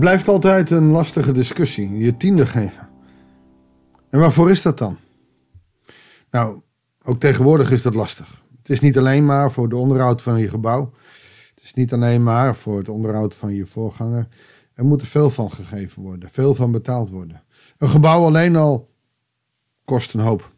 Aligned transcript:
Blijft 0.00 0.28
altijd 0.28 0.70
een 0.70 0.86
lastige 0.86 1.32
discussie, 1.32 1.98
je 1.98 2.16
tiende 2.16 2.46
geven. 2.46 2.88
En 4.10 4.18
waarvoor 4.18 4.50
is 4.50 4.62
dat 4.62 4.78
dan? 4.78 4.98
Nou, 6.30 6.60
ook 7.02 7.20
tegenwoordig 7.20 7.70
is 7.70 7.82
dat 7.82 7.94
lastig. 7.94 8.42
Het 8.58 8.70
is 8.70 8.80
niet 8.80 8.98
alleen 8.98 9.24
maar 9.24 9.52
voor 9.52 9.68
de 9.68 9.76
onderhoud 9.76 10.22
van 10.22 10.38
je 10.38 10.48
gebouw. 10.48 10.92
Het 11.54 11.62
is 11.62 11.74
niet 11.74 11.92
alleen 11.92 12.22
maar 12.22 12.56
voor 12.56 12.78
het 12.78 12.88
onderhoud 12.88 13.34
van 13.34 13.54
je 13.54 13.66
voorganger. 13.66 14.28
Er 14.74 14.84
moet 14.84 15.00
er 15.00 15.06
veel 15.06 15.30
van 15.30 15.50
gegeven 15.50 16.02
worden, 16.02 16.28
veel 16.30 16.54
van 16.54 16.70
betaald 16.70 17.10
worden. 17.10 17.42
Een 17.78 17.88
gebouw 17.88 18.24
alleen 18.24 18.56
al 18.56 18.90
kost 19.84 20.14
een 20.14 20.20
hoop. 20.20 20.52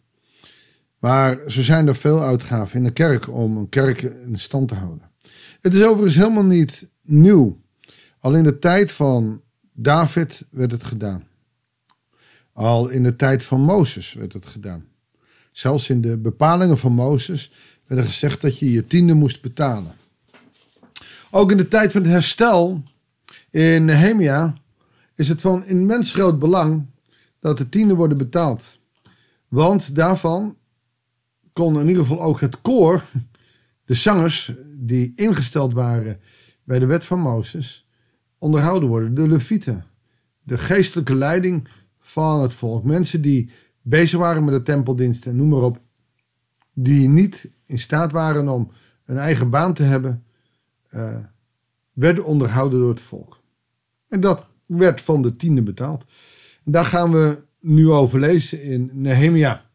Maar 0.98 1.38
zo 1.46 1.62
zijn 1.62 1.88
er 1.88 1.96
veel 1.96 2.22
uitgaven 2.22 2.77
in 2.77 2.85
de 2.85 2.93
kerk 2.93 3.29
om 3.29 3.57
een 3.57 3.68
kerk 3.68 4.02
in 4.02 4.38
stand 4.38 4.68
te 4.68 4.74
houden. 4.74 5.11
Het 5.61 5.74
is 5.74 5.85
overigens 5.85 6.14
helemaal 6.14 6.44
niet 6.44 6.88
nieuw. 7.02 7.61
Al 8.22 8.35
in 8.35 8.43
de 8.43 8.58
tijd 8.58 8.93
van 8.93 9.43
David 9.72 10.46
werd 10.50 10.72
het 10.72 10.85
gedaan. 10.85 11.26
Al 12.53 12.89
in 12.89 13.03
de 13.03 13.17
tijd 13.17 13.44
van 13.44 13.61
Mozes 13.61 14.13
werd 14.13 14.32
het 14.32 14.46
gedaan. 14.46 14.85
Zelfs 15.53 15.89
in 15.89 16.00
de 16.00 16.18
bepalingen 16.18 16.79
van 16.79 16.93
Mozes 16.93 17.53
werd 17.86 18.00
er 18.00 18.07
gezegd 18.07 18.40
dat 18.40 18.58
je 18.58 18.72
je 18.72 18.86
tiende 18.86 19.14
moest 19.14 19.43
betalen. 19.43 19.94
Ook 21.30 21.50
in 21.50 21.57
de 21.57 21.68
tijd 21.68 21.93
van 21.93 22.03
het 22.03 22.11
herstel 22.11 22.82
in 23.50 23.85
Nehemia 23.85 24.54
is 25.14 25.29
het 25.29 25.41
van 25.41 25.66
immens 25.66 26.13
groot 26.13 26.39
belang 26.39 26.86
dat 27.41 27.58
de 27.58 27.68
tienden 27.68 27.96
worden 27.96 28.18
betaald. 28.18 28.79
Want 29.49 29.94
daarvan 29.94 30.57
kon 31.52 31.80
in 31.80 31.89
ieder 31.89 32.02
geval 32.02 32.22
ook 32.22 32.41
het 32.41 32.61
koor, 32.61 33.05
de 33.84 33.94
zangers 33.94 34.52
die 34.66 35.12
ingesteld 35.14 35.72
waren 35.72 36.20
bij 36.64 36.78
de 36.78 36.86
wet 36.86 37.05
van 37.05 37.20
Mozes, 37.20 37.86
onderhouden 38.42 38.88
worden. 38.88 39.14
De 39.14 39.28
levieten, 39.28 39.84
de 40.42 40.58
geestelijke 40.58 41.14
leiding 41.14 41.68
van 41.98 42.42
het 42.42 42.54
volk. 42.54 42.84
Mensen 42.84 43.22
die 43.22 43.50
bezig 43.82 44.18
waren 44.18 44.44
met 44.44 44.54
de 44.54 44.62
tempeldienst 44.62 45.26
en 45.26 45.36
noem 45.36 45.48
maar 45.48 45.62
op. 45.62 45.80
Die 46.72 47.08
niet 47.08 47.50
in 47.66 47.78
staat 47.78 48.12
waren 48.12 48.48
om 48.48 48.70
een 49.04 49.18
eigen 49.18 49.50
baan 49.50 49.74
te 49.74 49.82
hebben, 49.82 50.24
uh, 50.90 51.16
werden 51.92 52.24
onderhouden 52.24 52.78
door 52.78 52.88
het 52.88 53.00
volk. 53.00 53.40
En 54.08 54.20
dat 54.20 54.46
werd 54.66 55.00
van 55.00 55.22
de 55.22 55.36
tiende 55.36 55.62
betaald. 55.62 56.04
Daar 56.64 56.84
gaan 56.84 57.12
we 57.12 57.42
nu 57.60 57.90
over 57.90 58.20
lezen 58.20 58.62
in 58.62 58.90
Nehemia. 58.92 59.70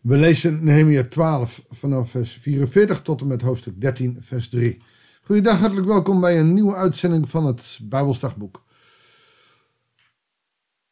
We 0.00 0.16
lezen 0.16 0.64
Nehemia 0.64 1.04
12 1.04 1.66
vanaf 1.70 2.10
vers 2.10 2.32
44 2.32 3.02
tot 3.02 3.20
en 3.20 3.26
met 3.26 3.42
hoofdstuk 3.42 3.80
13, 3.80 4.16
vers 4.20 4.48
3. 4.48 4.82
Goedendag, 5.24 5.58
hartelijk 5.58 5.86
welkom 5.86 6.20
bij 6.20 6.38
een 6.38 6.54
nieuwe 6.54 6.74
uitzending 6.74 7.28
van 7.28 7.46
het 7.46 7.78
Bijbelsdagboek. 7.82 8.64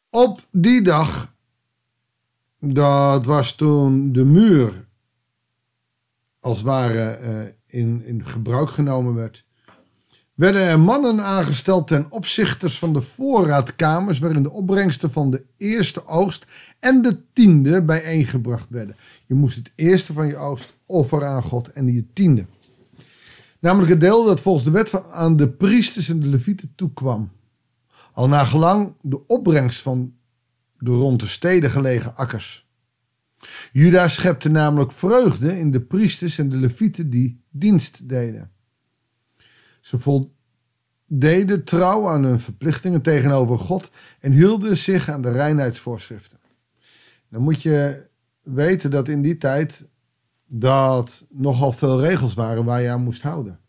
Op 0.09 0.47
die 0.51 0.81
dag, 0.81 1.35
dat 2.59 3.25
was 3.25 3.55
toen 3.55 4.11
de 4.11 4.25
muur 4.25 4.87
als 6.39 6.57
het 6.57 6.67
ware 6.67 7.03
eh, 7.03 7.39
in, 7.65 8.05
in 8.05 8.25
gebruik 8.25 8.69
genomen 8.69 9.13
werd, 9.13 9.45
werden 10.33 10.61
er 10.61 10.79
mannen 10.79 11.23
aangesteld 11.23 11.87
ten 11.87 12.05
opzichters 12.09 12.79
van 12.79 12.93
de 12.93 13.01
voorraadkamers 13.01 14.19
waarin 14.19 14.43
de 14.43 14.51
opbrengsten 14.51 15.11
van 15.11 15.31
de 15.31 15.45
eerste 15.57 16.05
oogst 16.05 16.45
en 16.79 17.01
de 17.01 17.31
tiende 17.33 17.83
bijeengebracht 17.83 18.69
werden. 18.69 18.95
Je 19.25 19.33
moest 19.33 19.57
het 19.57 19.71
eerste 19.75 20.13
van 20.13 20.27
je 20.27 20.37
oogst 20.37 20.73
offeren 20.85 21.27
aan 21.27 21.43
God 21.43 21.67
en 21.67 21.87
je 21.87 22.13
tiende. 22.13 22.45
Namelijk 23.61 23.89
het 23.91 23.99
deel 23.99 24.25
dat 24.25 24.41
volgens 24.41 24.65
de 24.65 24.71
wet 24.71 25.03
aan 25.11 25.35
de 25.35 25.49
priesters 25.49 26.09
en 26.09 26.19
de 26.19 26.27
levieten 26.27 26.73
toekwam. 26.75 27.31
Al 28.13 28.27
na 28.27 28.45
gelang 28.45 28.93
de 29.01 29.27
opbrengst 29.27 29.81
van 29.81 30.13
de 30.77 30.91
rond 30.91 31.19
de 31.19 31.27
steden 31.27 31.69
gelegen 31.69 32.15
akkers. 32.15 32.69
Juda 33.71 34.07
schepte 34.07 34.49
namelijk 34.49 34.91
vreugde 34.91 35.59
in 35.59 35.71
de 35.71 35.81
priesters 35.81 36.37
en 36.37 36.49
de 36.49 36.55
levieten 36.55 37.09
die 37.09 37.43
dienst 37.49 38.09
deden. 38.09 38.51
Ze 39.79 39.99
voldeden 39.99 41.63
trouw 41.63 42.09
aan 42.09 42.23
hun 42.23 42.39
verplichtingen 42.39 43.01
tegenover 43.01 43.57
God 43.57 43.89
en 44.19 44.31
hielden 44.31 44.77
zich 44.77 45.09
aan 45.09 45.21
de 45.21 45.31
reinheidsvoorschriften. 45.31 46.39
Dan 47.29 47.41
moet 47.41 47.61
je 47.61 48.07
weten 48.41 48.91
dat 48.91 49.07
in 49.07 49.21
die 49.21 49.37
tijd 49.37 49.85
dat 50.53 51.25
nogal 51.29 51.71
veel 51.71 52.01
regels 52.01 52.33
waren 52.33 52.65
waar 52.65 52.81
je 52.81 52.89
aan 52.89 53.03
moest 53.03 53.21
houden. 53.21 53.59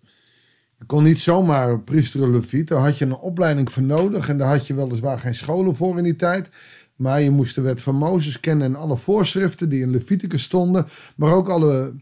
Je 0.79 0.85
kon 0.87 1.03
niet 1.03 1.21
zomaar 1.21 1.81
priester 1.81 2.31
leviet, 2.31 2.69
daar 2.69 2.81
had 2.81 2.99
je 2.99 3.05
een 3.05 3.17
opleiding 3.17 3.73
voor 3.73 3.83
nodig 3.83 4.29
en 4.29 4.39
daar 4.39 4.57
had 4.57 4.67
je 4.67 4.75
weliswaar 4.75 5.19
geen 5.19 5.35
scholen 5.35 5.77
voor 5.77 5.99
in 5.99 6.05
die 6.05 6.17
tijd. 6.17 6.49
Maar 6.97 7.21
je 7.21 7.31
moest 7.31 7.55
de 7.55 7.61
wet 7.61 7.83
van 7.83 7.95
Mozes 7.95 8.41
kennen 8.41 8.67
en 8.67 8.77
alle 8.77 8.97
voorschriften 8.97 9.69
die 9.69 9.81
in 9.81 9.91
Leviticus 9.91 10.43
stonden, 10.43 10.87
maar 11.17 11.33
ook 11.33 11.49
alle 11.49 11.95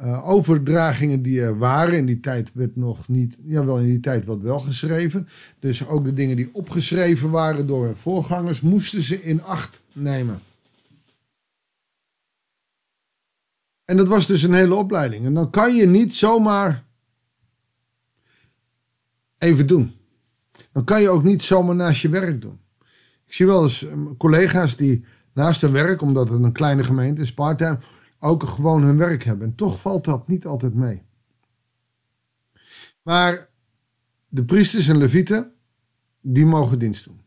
uh, 0.00 0.28
overdragingen 0.28 1.22
die 1.22 1.40
er 1.40 1.58
waren. 1.58 1.96
In 1.96 2.06
die 2.06 2.20
tijd 2.20 2.50
werd 2.54 2.76
nog 2.76 3.08
niet, 3.08 3.38
ja 3.44 3.64
wel 3.64 3.78
in 3.78 3.86
die 3.86 4.00
tijd 4.00 4.24
wat 4.24 4.40
wel 4.40 4.60
geschreven. 4.60 5.28
Dus 5.58 5.86
ook 5.86 6.04
de 6.04 6.14
dingen 6.14 6.36
die 6.36 6.50
opgeschreven 6.52 7.30
waren 7.30 7.66
door 7.66 7.84
hun 7.84 7.96
voorgangers, 7.96 8.60
moesten 8.60 9.02
ze 9.02 9.22
in 9.22 9.42
acht 9.42 9.80
nemen. 9.92 10.40
En 13.90 13.96
dat 13.96 14.08
was 14.08 14.26
dus 14.26 14.42
een 14.42 14.54
hele 14.54 14.74
opleiding. 14.74 15.24
En 15.24 15.34
dan 15.34 15.50
kan 15.50 15.74
je 15.74 15.86
niet 15.86 16.14
zomaar 16.14 16.84
even 19.38 19.66
doen. 19.66 19.92
Dan 20.72 20.84
kan 20.84 21.02
je 21.02 21.08
ook 21.08 21.22
niet 21.22 21.42
zomaar 21.42 21.74
naast 21.74 22.00
je 22.00 22.08
werk 22.08 22.40
doen. 22.40 22.60
Ik 23.26 23.34
zie 23.34 23.46
wel 23.46 23.62
eens 23.62 23.86
ehm, 23.86 24.16
collega's 24.16 24.76
die 24.76 25.04
naast 25.34 25.60
hun 25.60 25.72
werk, 25.72 26.02
omdat 26.02 26.28
het 26.28 26.42
een 26.42 26.52
kleine 26.52 26.84
gemeente 26.84 27.22
is, 27.22 27.34
parttime, 27.34 27.78
ook 28.18 28.44
gewoon 28.44 28.82
hun 28.82 28.96
werk 28.96 29.24
hebben. 29.24 29.46
En 29.46 29.54
toch 29.54 29.80
valt 29.80 30.04
dat 30.04 30.28
niet 30.28 30.46
altijd 30.46 30.74
mee. 30.74 31.02
Maar 33.02 33.48
de 34.28 34.44
priesters 34.44 34.88
en 34.88 34.98
levieten, 34.98 35.52
die 36.20 36.46
mogen 36.46 36.78
dienst 36.78 37.04
doen. 37.04 37.20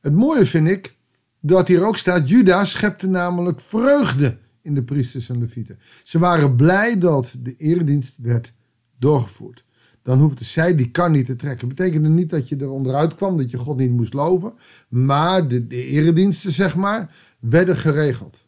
Het 0.00 0.12
mooie 0.12 0.46
vind 0.46 0.68
ik 0.68 0.96
dat 1.40 1.68
hier 1.68 1.86
ook 1.86 1.96
staat, 1.96 2.28
Juda 2.28 2.64
schepte 2.64 3.06
namelijk 3.08 3.60
vreugde 3.60 4.38
in 4.68 4.74
de 4.74 4.82
priesters 4.82 5.28
en 5.28 5.38
levieten. 5.38 5.78
Ze 6.04 6.18
waren 6.18 6.56
blij 6.56 6.98
dat 6.98 7.36
de 7.42 7.54
eredienst 7.56 8.18
werd 8.22 8.52
doorgevoerd. 8.98 9.64
Dan 10.02 10.20
hoefde 10.20 10.44
zij 10.44 10.74
die 10.74 10.90
kan 10.90 11.12
niet 11.12 11.26
te 11.26 11.36
trekken. 11.36 11.68
Betekende 11.68 12.08
niet 12.08 12.30
dat 12.30 12.48
je 12.48 12.56
er 12.56 12.70
onderuit 12.70 13.14
kwam, 13.14 13.36
dat 13.36 13.50
je 13.50 13.58
God 13.58 13.76
niet 13.76 13.90
moest 13.90 14.14
loven. 14.14 14.52
Maar 14.88 15.48
de, 15.48 15.66
de 15.66 15.84
erediensten, 15.84 16.52
zeg 16.52 16.76
maar, 16.76 17.14
werden 17.38 17.76
geregeld. 17.76 18.46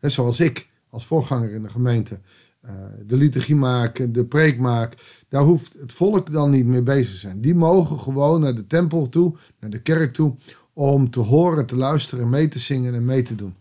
En 0.00 0.10
zoals 0.10 0.40
ik 0.40 0.68
als 0.90 1.06
voorganger 1.06 1.52
in 1.52 1.62
de 1.62 1.68
gemeente 1.68 2.20
uh, 2.64 2.70
de 3.06 3.16
liturgie 3.16 3.54
maak, 3.54 4.14
de 4.14 4.24
preek 4.24 4.58
maak. 4.58 5.22
Daar 5.28 5.42
hoeft 5.42 5.72
het 5.72 5.92
volk 5.92 6.32
dan 6.32 6.50
niet 6.50 6.66
mee 6.66 6.82
bezig 6.82 7.10
te 7.10 7.16
zijn. 7.16 7.40
Die 7.40 7.54
mogen 7.54 7.98
gewoon 7.98 8.40
naar 8.40 8.54
de 8.54 8.66
tempel 8.66 9.08
toe, 9.08 9.34
naar 9.60 9.70
de 9.70 9.82
kerk 9.82 10.12
toe, 10.12 10.34
om 10.72 11.10
te 11.10 11.20
horen, 11.20 11.66
te 11.66 11.76
luisteren, 11.76 12.30
mee 12.30 12.48
te 12.48 12.58
zingen 12.58 12.94
en 12.94 13.04
mee 13.04 13.22
te 13.22 13.34
doen. 13.34 13.54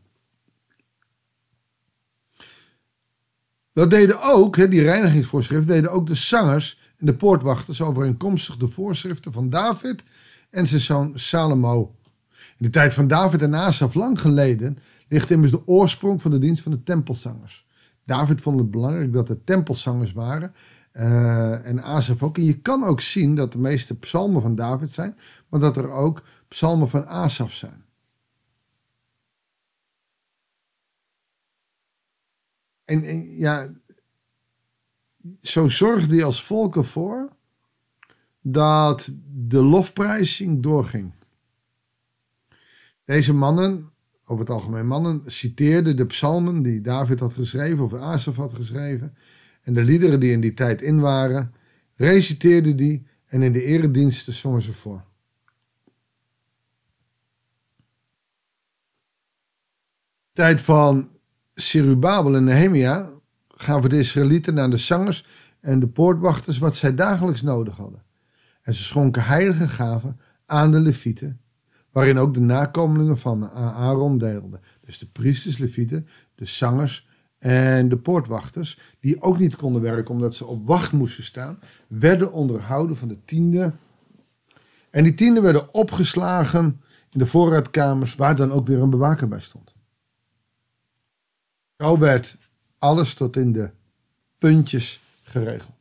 Dat 3.80 3.90
deden 3.90 4.22
ook, 4.22 4.56
die 4.72 4.82
reinigingsvoorschrift, 4.82 5.68
deden 5.68 5.92
ook 5.92 6.08
de 6.08 6.16
zangers 6.16 6.80
en 6.98 7.06
de 7.06 7.14
poortwachters 7.14 7.82
overeenkomstig 7.82 8.58
de 8.58 8.68
voorschriften 8.68 9.32
van 9.32 9.50
David 9.50 10.04
en 10.50 10.68
zijn 10.68 10.82
zoon 10.82 11.12
Salomo. 11.16 11.96
In 12.32 12.66
de 12.66 12.70
tijd 12.70 12.94
van 12.94 13.08
David 13.08 13.42
en 13.42 13.56
Asaf, 13.56 13.94
lang 13.94 14.22
geleden, 14.22 14.78
ligt 15.08 15.32
immers 15.32 15.52
de 15.52 15.68
oorsprong 15.68 16.22
van 16.22 16.32
de 16.32 16.40
dienst 16.40 16.64
van 16.64 16.72
de 16.72 16.84
tempelzangers. 16.84 17.66
David 18.06 18.42
vond 18.42 18.60
het 18.60 18.72
belangrijk 18.72 19.14
dat 19.14 19.30
er 19.30 19.44
tempelzangers 19.44 20.14
waren 20.14 20.54
uh, 20.94 21.66
en 21.66 21.84
Asaf 21.84 22.24
ook. 22.24 22.38
En 22.38 22.46
je 22.46 22.60
kan 22.60 22.84
ook 22.84 23.02
zien 23.02 23.36
dat 23.36 23.52
de 23.52 23.60
meeste 23.60 23.98
psalmen 23.98 24.42
van 24.42 24.56
David 24.56 24.92
zijn, 24.92 25.16
maar 25.50 25.60
dat 25.60 25.78
er 25.78 25.92
ook 25.92 26.24
psalmen 26.48 26.90
van 26.90 27.08
Asaf 27.08 27.54
zijn. 27.54 27.84
En, 32.90 33.38
ja, 33.38 33.74
zo 35.42 35.68
zorgde 35.68 36.16
hij 36.16 36.24
als 36.24 36.44
volk 36.44 36.76
ervoor 36.76 37.30
dat 38.42 39.10
de 39.34 39.64
lofprijzing 39.64 40.64
doorging. 40.64 41.12
Deze 43.06 43.34
mannen, 43.34 43.92
over 44.26 44.40
het 44.40 44.54
algemeen 44.54 44.88
mannen, 44.88 45.22
citeerden 45.26 45.98
de 45.98 46.06
psalmen 46.06 46.62
die 46.62 46.82
David 46.82 47.20
had 47.20 47.34
geschreven 47.34 47.84
of 47.84 47.94
Asaf 47.94 48.36
had 48.36 48.54
geschreven. 48.54 49.16
En 49.62 49.74
de 49.74 49.84
liederen 49.84 50.20
die 50.20 50.32
in 50.32 50.42
die 50.42 50.54
tijd 50.54 50.82
in 50.82 51.00
waren, 51.00 51.54
reciteerden 51.96 52.76
die 52.76 53.08
en 53.26 53.42
in 53.42 53.54
de 53.54 53.64
erediensten 53.64 54.34
zongen 54.34 54.62
ze 54.62 54.74
voor. 54.74 55.04
Tijd 60.34 60.62
van 60.62 61.19
Serubabel 61.62 62.36
en 62.36 62.44
Nehemia 62.44 63.10
gaven 63.48 63.90
de 63.90 64.00
Israëlieten 64.00 64.60
aan 64.60 64.70
de 64.70 64.78
zangers 64.78 65.26
en 65.60 65.80
de 65.80 65.88
poortwachters 65.88 66.58
wat 66.58 66.76
zij 66.76 66.96
dagelijks 66.96 67.42
nodig 67.42 67.78
hadden. 67.78 68.04
En 68.62 68.74
ze 68.74 68.84
schonken 68.84 69.24
heilige 69.24 69.68
gaven 69.68 70.20
aan 70.46 70.72
de 70.72 70.80
levieten, 70.80 71.42
waarin 71.92 72.18
ook 72.18 72.34
de 72.34 72.40
nakomelingen 72.40 73.18
van 73.18 73.50
Aaron 73.52 74.18
deelden. 74.18 74.62
Dus 74.86 74.98
de 74.98 75.06
priesters, 75.06 75.58
levieten, 75.58 76.08
de 76.36 76.46
zangers 76.46 77.08
en 77.38 77.90
de 77.90 77.98
poortwachters, 77.98 78.80
die 79.00 79.22
ook 79.22 79.40
niet 79.40 79.56
konden 79.56 79.82
werken 79.82 80.14
omdat 80.14 80.36
ze 80.36 80.46
op 80.46 80.68
wacht 80.68 80.92
moesten 80.92 81.24
staan, 81.24 81.60
werden 81.88 82.32
onderhouden 82.32 82.98
van 82.98 83.08
de 83.08 83.26
tiende. 83.26 83.74
En 84.90 85.04
die 85.04 85.14
tiende 85.14 85.42
werden 85.42 85.74
opgeslagen 85.74 86.82
in 87.10 87.20
de 87.20 87.28
voorraadkamers, 87.28 88.16
waar 88.16 88.36
dan 88.36 88.52
ook 88.52 88.68
weer 88.68 88.82
een 88.82 88.90
bewaker 88.90 89.28
bij 89.28 89.40
stond. 89.40 89.78
Zo 91.80 91.98
werd 91.98 92.36
alles 92.78 93.14
tot 93.14 93.36
in 93.36 93.52
de 93.52 93.70
puntjes 94.38 95.02
geregeld. 95.24 95.72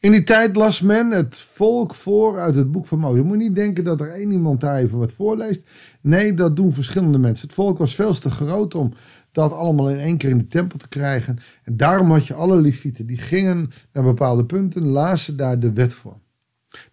In 0.00 0.10
die 0.10 0.24
tijd 0.24 0.56
las 0.56 0.80
men 0.80 1.10
het 1.10 1.38
volk 1.38 1.94
voor 1.94 2.38
uit 2.38 2.56
het 2.56 2.72
boek 2.72 2.86
van 2.86 2.98
Mozes. 2.98 3.18
Je 3.18 3.24
moet 3.24 3.36
niet 3.36 3.54
denken 3.54 3.84
dat 3.84 4.00
er 4.00 4.10
één 4.10 4.30
iemand 4.30 4.60
daar 4.60 4.76
even 4.76 4.98
wat 4.98 5.12
voorleest. 5.12 5.62
Nee, 6.00 6.34
dat 6.34 6.56
doen 6.56 6.72
verschillende 6.72 7.18
mensen. 7.18 7.46
Het 7.46 7.56
volk 7.56 7.78
was 7.78 7.94
veel 7.94 8.14
te 8.14 8.30
groot 8.30 8.74
om 8.74 8.92
dat 9.32 9.52
allemaal 9.52 9.90
in 9.90 9.98
één 9.98 10.16
keer 10.16 10.30
in 10.30 10.38
de 10.38 10.48
tempel 10.48 10.78
te 10.78 10.88
krijgen. 10.88 11.38
En 11.62 11.76
daarom 11.76 12.10
had 12.10 12.26
je 12.26 12.34
alle 12.34 12.60
levieten, 12.60 13.06
die 13.06 13.18
gingen 13.18 13.70
naar 13.92 14.04
bepaalde 14.04 14.44
punten, 14.44 14.86
lazen 14.86 15.36
daar 15.36 15.58
de 15.58 15.72
wet 15.72 15.92
voor. 15.92 16.18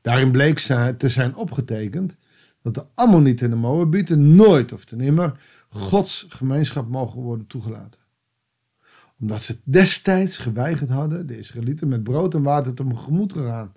Daarin 0.02 0.32
bleek 0.32 0.60
te 0.98 1.10
zijn 1.10 1.36
opgetekend 1.36 2.16
dat 2.62 2.74
de 2.74 2.86
Ammonieten 2.96 3.46
en 3.46 3.52
de 3.52 3.58
Moabieten 3.58 4.36
nooit 4.36 4.74
of 4.74 4.86
ten 4.86 4.98
nimmer 4.98 5.40
Gods 5.74 6.26
gemeenschap 6.30 6.90
mogen 6.90 7.22
worden 7.22 7.48
toegelaten. 7.48 8.00
Omdat 9.20 9.42
ze 9.42 9.60
destijds 9.64 10.38
geweigerd 10.38 10.90
hadden 10.90 11.28
de 11.28 11.38
Israëlieten 11.38 11.88
met 11.88 12.04
brood 12.04 12.34
en 12.34 12.44
water 12.44 12.74
tegemoet 12.74 13.30
te 13.30 13.40
gaan. 13.40 13.74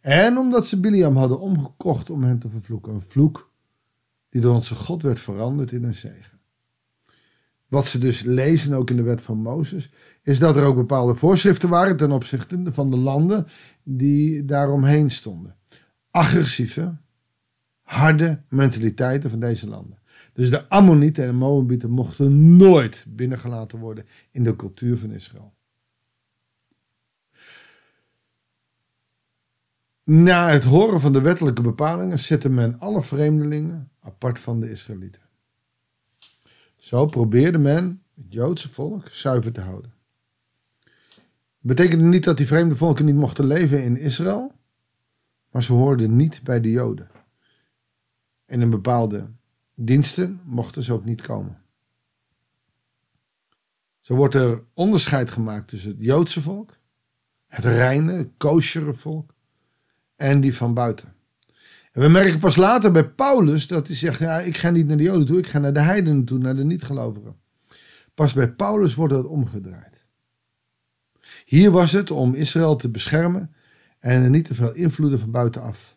En 0.00 0.36
omdat 0.36 0.66
ze 0.66 0.80
Biliam 0.80 1.16
hadden 1.16 1.40
omgekocht 1.40 2.10
om 2.10 2.22
hen 2.22 2.38
te 2.38 2.48
vervloeken. 2.48 2.92
Een 2.92 3.00
vloek 3.00 3.50
die 4.28 4.40
door 4.40 4.54
onze 4.54 4.74
God 4.74 5.02
werd 5.02 5.20
veranderd 5.20 5.72
in 5.72 5.84
een 5.84 5.94
zegen. 5.94 6.38
Wat 7.68 7.86
ze 7.86 7.98
dus 7.98 8.22
lezen 8.22 8.74
ook 8.74 8.90
in 8.90 8.96
de 8.96 9.02
wet 9.02 9.22
van 9.22 9.38
Mozes, 9.38 9.90
is 10.22 10.38
dat 10.38 10.56
er 10.56 10.64
ook 10.64 10.76
bepaalde 10.76 11.14
voorschriften 11.14 11.68
waren 11.68 11.96
ten 11.96 12.12
opzichte 12.12 12.62
van 12.72 12.90
de 12.90 12.96
landen 12.96 13.46
die 13.82 14.44
daaromheen 14.44 15.10
stonden. 15.10 15.56
Agressieve, 16.10 16.96
harde 17.82 18.42
mentaliteiten 18.48 19.30
van 19.30 19.40
deze 19.40 19.68
landen. 19.68 19.98
Dus 20.36 20.50
de 20.50 20.68
Ammonieten 20.68 21.24
en 21.24 21.30
de 21.30 21.36
Moabieten 21.36 21.90
mochten 21.90 22.56
nooit 22.56 23.04
binnengelaten 23.08 23.78
worden 23.78 24.06
in 24.30 24.44
de 24.44 24.56
cultuur 24.56 24.96
van 24.96 25.10
Israël. 25.10 25.54
Na 30.04 30.48
het 30.48 30.64
horen 30.64 31.00
van 31.00 31.12
de 31.12 31.20
wettelijke 31.20 31.62
bepalingen 31.62 32.18
zette 32.18 32.48
men 32.48 32.78
alle 32.78 33.02
vreemdelingen 33.02 33.90
apart 34.00 34.40
van 34.40 34.60
de 34.60 34.70
Israëlieten. 34.70 35.22
Zo 36.76 37.06
probeerde 37.06 37.58
men 37.58 38.02
het 38.14 38.32
Joodse 38.32 38.68
volk 38.68 39.08
zuiver 39.08 39.52
te 39.52 39.60
houden. 39.60 39.94
Dat 40.80 41.76
betekende 41.76 42.04
niet 42.04 42.24
dat 42.24 42.36
die 42.36 42.46
vreemde 42.46 42.76
volken 42.76 43.04
niet 43.04 43.14
mochten 43.14 43.46
leven 43.46 43.82
in 43.82 43.96
Israël, 43.96 44.52
maar 45.50 45.62
ze 45.62 45.72
hoorden 45.72 46.16
niet 46.16 46.42
bij 46.42 46.60
de 46.60 46.70
Joden. 46.70 47.10
En 48.46 48.60
in 48.60 48.70
bepaalde 48.70 49.30
diensten 49.76 50.40
mochten 50.44 50.82
ze 50.82 50.92
ook 50.92 51.04
niet 51.04 51.22
komen. 51.22 51.58
Zo 54.00 54.14
wordt 54.14 54.34
er 54.34 54.62
onderscheid 54.74 55.30
gemaakt 55.30 55.68
tussen 55.68 55.90
het 55.90 56.04
Joodse 56.04 56.40
volk, 56.40 56.78
het 57.46 57.64
reine, 57.64 58.30
koosjere 58.36 58.94
volk 58.94 59.34
en 60.16 60.40
die 60.40 60.54
van 60.54 60.74
buiten. 60.74 61.14
En 61.92 62.02
we 62.02 62.08
merken 62.08 62.38
pas 62.38 62.56
later 62.56 62.92
bij 62.92 63.08
Paulus 63.08 63.66
dat 63.66 63.86
hij 63.86 63.96
zegt: 63.96 64.18
ja, 64.18 64.40
ik 64.40 64.56
ga 64.56 64.70
niet 64.70 64.86
naar 64.86 64.96
de 64.96 65.02
Joden 65.02 65.26
toe, 65.26 65.38
ik 65.38 65.46
ga 65.46 65.58
naar 65.58 65.72
de 65.72 65.80
heidenen 65.80 66.24
toe, 66.24 66.38
naar 66.38 66.56
de 66.56 66.64
niet-gelovigen. 66.64 67.36
Pas 68.14 68.32
bij 68.32 68.52
Paulus 68.52 68.94
wordt 68.94 69.14
het 69.14 69.26
omgedraaid. 69.26 70.06
Hier 71.44 71.70
was 71.70 71.92
het 71.92 72.10
om 72.10 72.34
Israël 72.34 72.76
te 72.76 72.88
beschermen 72.88 73.54
en 73.98 74.22
er 74.22 74.30
niet 74.30 74.44
te 74.44 74.54
veel 74.54 74.74
invloeden 74.74 75.18
van 75.18 75.30
buitenaf. 75.30 75.96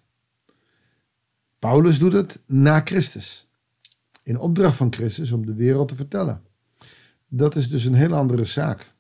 Paulus 1.60 2.00
doet 2.00 2.14
het 2.14 2.42
na 2.46 2.82
Christus. 2.84 3.49
In 4.30 4.40
opdracht 4.40 4.78
van 4.78 4.94
Christus 4.94 5.32
om 5.32 5.46
de 5.46 5.54
wereld 5.54 5.88
te 5.88 5.96
vertellen. 5.96 6.42
Dat 7.28 7.56
is 7.56 7.70
dus 7.70 7.86
een 7.86 7.94
heel 7.94 8.14
andere 8.14 8.46
zaak. 8.46 8.94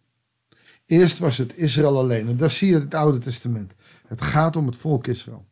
Eerst 0.85 1.19
was 1.19 1.37
het 1.37 1.55
Israël 1.55 1.97
alleen. 1.97 2.27
En 2.27 2.37
daar 2.37 2.51
zie 2.51 2.69
je 2.69 2.79
het 2.79 2.93
Oude 2.93 3.17
Testament. 3.17 3.73
Het 4.07 4.21
gaat 4.21 4.55
om 4.55 4.65
het 4.65 4.75
volk 4.75 5.07
Israël. 5.07 5.45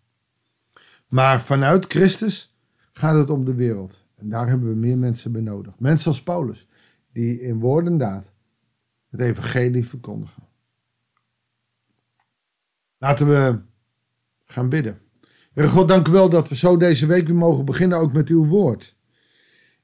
Maar 1.08 1.42
vanuit 1.42 1.86
Christus 1.86 2.58
gaat 2.92 3.16
het 3.16 3.30
om 3.30 3.46
de 3.46 3.54
wereld. 3.54 4.04
En 4.16 4.30
daar 4.30 4.48
hebben 4.48 4.70
we 4.70 4.76
meer 4.76 4.98
mensen 4.98 5.32
bij 5.32 5.42
nodig. 5.42 5.80
Mensen 5.80 6.12
als 6.12 6.24
Paulus, 6.24 6.68
die 7.12 7.42
in 7.42 7.60
woord 7.60 7.86
en 7.86 7.98
daad 7.98 8.32
het 9.10 9.20
evangelie 9.20 9.88
verkondigen. 9.88 10.44
Laten 12.98 13.28
we 13.28 13.60
gaan 14.46 14.70
bidden. 14.70 15.00
Heer 15.54 15.70
God, 15.70 15.88
dank 15.88 16.08
u 16.08 16.12
wel 16.12 16.30
dat 16.30 16.50
we 16.50 16.56
zo 16.56 16.78
deze 16.78 17.06
week 17.06 17.28
weer 17.28 17.36
mogen 17.36 17.66
beginnen, 17.66 17.98
ook 17.98 18.14
met 18.14 18.30
uw 18.30 18.46
woord. 18.46 18.96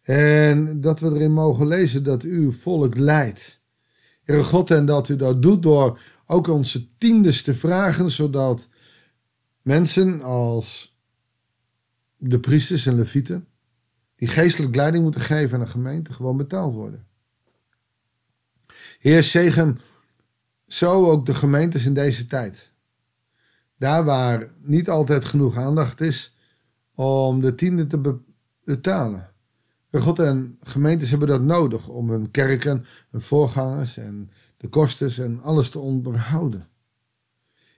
En 0.03 0.81
dat 0.81 0.99
we 0.99 1.09
erin 1.09 1.33
mogen 1.33 1.67
lezen 1.67 2.03
dat 2.03 2.23
u 2.23 2.37
uw 2.37 2.51
volk 2.51 2.95
leidt. 2.95 3.61
Heer 4.23 4.43
God, 4.43 4.71
en 4.71 4.85
dat 4.85 5.09
u 5.09 5.15
dat 5.15 5.41
doet 5.41 5.63
door 5.63 5.99
ook 6.25 6.47
onze 6.47 6.97
tiendes 6.97 7.41
te 7.41 7.53
vragen, 7.53 8.11
zodat 8.11 8.67
mensen 9.61 10.21
als 10.21 10.97
de 12.17 12.39
priesters 12.39 12.85
en 12.85 12.95
levieten, 12.95 13.47
die 14.15 14.27
geestelijk 14.27 14.75
leiding 14.75 15.03
moeten 15.03 15.21
geven 15.21 15.55
aan 15.55 15.61
een 15.61 15.67
gemeente, 15.67 16.13
gewoon 16.13 16.37
betaald 16.37 16.73
worden. 16.73 17.07
Heer, 18.99 19.23
zegen 19.23 19.79
zo 20.67 21.11
ook 21.11 21.25
de 21.25 21.33
gemeentes 21.33 21.85
in 21.85 21.93
deze 21.93 22.25
tijd. 22.25 22.71
Daar 23.77 24.03
waar 24.03 24.49
niet 24.61 24.89
altijd 24.89 25.25
genoeg 25.25 25.57
aandacht 25.57 26.01
is 26.01 26.35
om 26.95 27.41
de 27.41 27.55
tiende 27.55 27.87
te 27.87 28.19
betalen. 28.63 29.32
God 30.01 30.19
en 30.19 30.57
gemeentes 30.61 31.09
hebben 31.09 31.27
dat 31.27 31.41
nodig 31.41 31.87
om 31.87 32.09
hun 32.09 32.31
kerken, 32.31 32.85
hun 33.09 33.21
voorgangers 33.21 33.97
en 33.97 34.31
de 34.57 34.67
kosten 34.67 35.23
en 35.23 35.41
alles 35.41 35.69
te 35.69 35.79
onderhouden. 35.79 36.67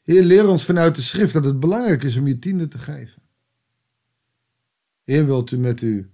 Heer, 0.04 0.24
leer 0.24 0.50
ons 0.50 0.66
vanuit 0.66 0.96
de 0.96 1.02
schrift 1.02 1.34
dat 1.34 1.46
het 1.46 1.60
belangrijk 1.60 2.04
is 2.04 2.18
om 2.18 2.28
je 2.28 2.40
tiende 2.40 2.68
te 2.68 2.80
geven. 2.80 3.22
Heer, 5.04 5.26
wilt 5.26 5.52
u 5.52 5.58
met 5.58 5.80
uw 5.80 6.06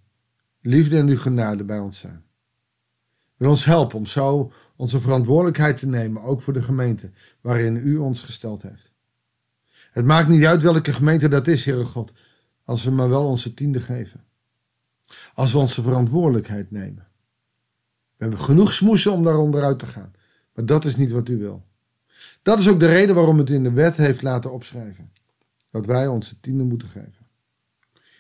liefde 0.62 0.98
en 0.98 1.08
uw 1.08 1.18
genade 1.18 1.64
bij 1.64 1.80
ons 1.80 2.00
zijn. 2.00 2.24
Wil 3.38 3.50
ons 3.50 3.66
helpen 3.66 3.98
om 3.98 4.06
zo 4.06 4.52
onze 4.76 5.00
verantwoordelijkheid 5.00 5.78
te 5.78 5.88
nemen, 5.88 6.24
ook 6.24 6.42
voor 6.42 6.54
de 6.54 6.62
gemeente 6.62 7.12
waarin 7.42 7.76
u 7.76 7.98
ons 7.98 8.24
gesteld 8.24 8.62
heeft. 8.62 8.92
Het 9.92 10.06
maakt 10.06 10.28
niet 10.28 10.46
uit 10.46 10.64
welke 10.64 10.94
gemeente 10.94 11.28
dat 11.28 11.48
is, 11.48 11.66
Heere 11.66 11.86
God, 11.86 12.12
als 12.64 12.84
we 12.84 12.92
maar 12.92 13.10
wel 13.10 13.26
onze 13.26 13.54
tiende 13.54 13.80
geven. 13.80 14.24
Als 15.34 15.52
we 15.52 15.58
onze 15.58 15.82
verantwoordelijkheid 15.82 16.72
nemen. 16.72 17.08
We 18.16 18.28
hebben 18.28 18.40
genoeg 18.40 18.74
smoesen 18.74 19.12
om 19.12 19.24
daar 19.24 19.38
onderuit 19.38 19.80
te 19.80 19.86
gaan. 19.86 20.12
Maar 20.54 20.66
dat 20.66 20.86
is 20.86 20.96
niet 20.96 21.12
wat 21.12 21.30
u 21.30 21.38
wil. 21.38 21.64
Dat 22.42 22.60
is 22.60 22.70
ook 22.70 22.80
de 22.80 22.88
reden 22.88 23.16
waarom 23.16 23.38
het 23.38 23.50
in 23.50 23.64
de 23.64 23.72
wet 23.72 23.96
heeft 23.96 24.22
laten 24.22 24.52
opschrijven. 24.52 25.12
Dat 25.72 25.86
wij 25.86 26.08
onze 26.08 26.40
tiende 26.40 26.64
moeten 26.64 26.88
geven. 26.88 27.26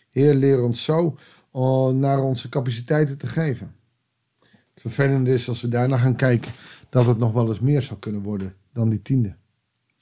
Heer, 0.10 0.34
leer 0.34 0.64
ons 0.64 0.84
zo 0.84 1.18
naar 1.94 2.20
onze 2.20 2.50
capaciteiten 2.50 3.18
te 3.18 3.28
geven. 3.28 3.76
Het 4.40 4.82
vervelende 4.82 5.34
is 5.34 5.50
als 5.50 5.62
we 5.62 5.68
daarna 5.68 5.98
gaan 5.98 6.16
kijken 6.16 6.52
dat 6.90 7.08
het 7.08 7.18
nog 7.18 7.34
wel 7.34 7.48
eens 7.48 7.60
meer 7.60 7.82
zou 7.82 8.00
kunnen 8.00 8.22
worden 8.22 8.56
dan 8.74 8.90
die 8.90 9.02
tiende. 9.02 9.36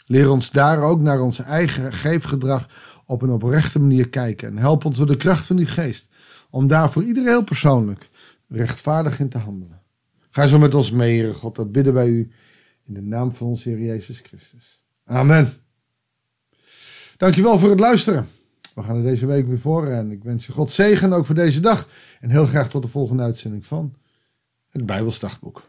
Leer 0.06 0.30
ons 0.30 0.52
daar 0.52 0.82
ook 0.82 1.02
naar 1.02 1.22
onze 1.22 1.44
eigen 1.44 1.94
geefgedrag 1.94 2.70
op 3.06 3.22
een 3.22 3.30
oprechte 3.30 3.80
manier 3.80 4.10
kijken. 4.10 4.48
En 4.48 4.58
help 4.58 4.86
ons 4.86 4.98
door 4.98 5.08
de 5.08 5.18
kracht 5.18 5.46
van 5.46 5.56
die 5.56 5.66
geest 5.66 6.09
om 6.50 6.68
daar 6.68 6.92
voor 6.92 7.04
iedereen 7.04 7.30
heel 7.30 7.44
persoonlijk 7.44 8.10
rechtvaardig 8.48 9.20
in 9.20 9.30
te 9.30 9.38
handelen. 9.38 9.82
Ga 10.30 10.48
zo 10.48 10.60
met 10.60 10.74
ons 10.74 10.92
mee, 10.92 11.20
Heere 11.20 11.34
God. 11.34 11.56
Dat 11.56 11.72
bidden 11.72 11.94
wij 11.94 12.08
u 12.08 12.32
in 12.86 12.94
de 12.94 13.02
naam 13.02 13.36
van 13.36 13.48
onze 13.48 13.70
Heer 13.70 13.80
Jezus 13.80 14.20
Christus. 14.20 14.84
Amen. 15.06 15.54
Dankjewel 17.18 17.60
voor 17.60 17.70
het 17.70 17.80
luisteren. 17.80 18.28
We 18.76 18.84
gaan 18.84 18.96
er 18.96 19.04
deze 19.04 19.26
week 19.26 19.48
weer 19.48 19.60
voor 19.60 19.88
en 19.88 20.12
ik 20.12 20.24
wens 20.24 20.46
je 20.46 20.52
God 20.52 20.72
zegen 20.72 21.14
ook 21.14 21.26
voor 21.26 21.36
deze 21.36 21.60
dag. 21.60 21.88
En 22.20 22.30
heel 22.30 22.46
graag 22.46 22.70
tot 22.70 22.84
de 22.84 22.90
volgende 22.90 23.24
uitzending 23.24 23.66
van 23.66 23.96
het 24.70 24.86
Bijbelsdagboek. 24.86 25.64